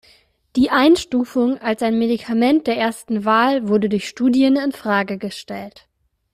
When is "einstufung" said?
0.71-1.59